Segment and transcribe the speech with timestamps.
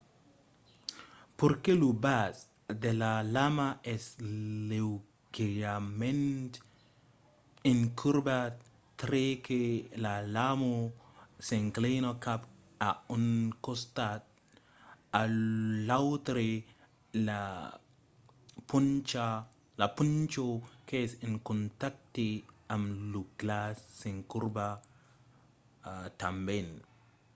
[1.37, 2.35] perque lo bas
[2.83, 4.03] de la lama es
[4.69, 6.51] leugièrament
[7.73, 8.53] incurvat
[9.01, 9.59] tre que
[10.03, 10.71] la lama
[11.47, 12.41] s'inclina cap
[12.89, 13.25] a un
[13.65, 14.21] costat
[15.21, 15.23] o
[15.87, 16.49] l’autre
[17.27, 17.41] la
[19.97, 20.47] poncha
[20.87, 22.27] qu'es en contacte
[22.73, 24.67] amb lo glaç s’incurva
[26.21, 26.67] tanben